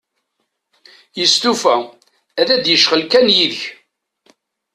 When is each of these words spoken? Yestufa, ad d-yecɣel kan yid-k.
Yestufa, 1.17 1.75
ad 2.39 2.47
d-yecɣel 2.63 3.03
kan 3.11 3.27
yid-k. 3.35 3.59